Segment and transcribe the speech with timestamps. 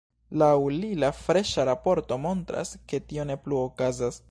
[0.41, 4.19] Laŭ li la freŝa raporto montras, ke tio ne plu okazas.